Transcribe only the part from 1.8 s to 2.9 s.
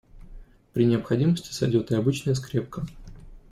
и обычная скрепка.